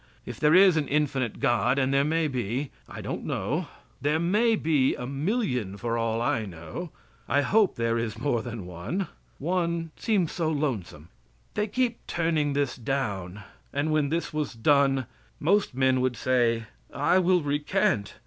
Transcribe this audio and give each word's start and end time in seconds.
If 0.25 0.39
there 0.39 0.55
is 0.55 0.77
an 0.77 0.87
infinite 0.87 1.39
God, 1.39 1.77
and 1.77 1.93
there 1.93 2.03
may 2.03 2.27
be 2.27 2.71
I 2.89 3.01
don't 3.01 3.23
know 3.23 3.67
there 4.01 4.17
may 4.17 4.55
be 4.55 4.95
a 4.95 5.05
million 5.05 5.77
for 5.77 5.95
all 5.95 6.23
I 6.23 6.43
know 6.47 6.89
I 7.29 7.41
hope 7.41 7.75
there 7.75 7.99
is 7.99 8.17
more 8.17 8.41
than 8.41 8.65
one 8.65 9.09
one 9.37 9.91
seems 9.95 10.31
so 10.31 10.49
lonesome. 10.49 11.09
They 11.53 11.67
kept 11.67 12.07
turning 12.07 12.53
this 12.53 12.75
down, 12.77 13.43
and 13.71 13.91
when 13.91 14.09
this 14.09 14.33
was 14.33 14.53
done, 14.53 15.05
most 15.39 15.75
men 15.75 16.01
would 16.01 16.17
say: 16.17 16.63
"I 16.91 17.19
will 17.19 17.43
recant." 17.43 18.15